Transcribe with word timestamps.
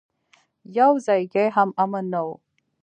يو 0.77 0.91
ځايګى 1.05 1.45
هم 1.55 1.69
امن 1.83 2.05
نه 2.13 2.21
و. 2.25 2.27